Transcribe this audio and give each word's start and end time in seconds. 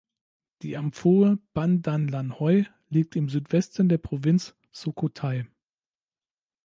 Die 0.63 0.77
Amphoe 0.77 1.37
Ban 1.53 1.83
Dan 1.83 2.07
Lan 2.07 2.39
Hoi 2.39 2.65
liegt 2.89 3.15
im 3.15 3.29
Südwesten 3.29 3.87
der 3.87 3.99
Provinz 3.99 4.55
Sukhothai. 4.71 5.45